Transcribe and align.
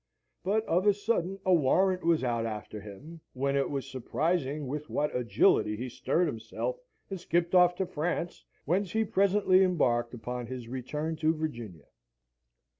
But 0.43 0.65
of 0.65 0.87
a 0.87 0.95
sudden 0.95 1.39
a 1.45 1.53
warrant 1.53 2.03
was 2.03 2.23
out 2.23 2.47
after 2.47 2.81
him, 2.81 3.21
when 3.33 3.55
it 3.55 3.69
was 3.69 3.85
surprising 3.85 4.65
with 4.65 4.89
what 4.89 5.15
agility 5.15 5.75
he 5.77 5.89
stirred 5.89 6.25
himself, 6.25 6.79
and 7.11 7.19
skipped 7.19 7.53
off 7.53 7.75
to 7.75 7.85
France, 7.85 8.43
whence 8.65 8.91
he 8.93 9.03
presently 9.05 9.61
embarked 9.61 10.15
upon 10.15 10.47
his 10.47 10.67
return 10.67 11.17
to 11.17 11.35
Virginia. 11.35 11.85